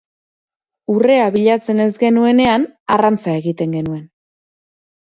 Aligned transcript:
Urrea 0.93 1.27
bilatzen 1.35 1.83
ez 1.87 1.89
genuenean, 2.07 2.67
arrantzan 2.97 3.39
egiten 3.45 3.79
genuen. 3.79 4.07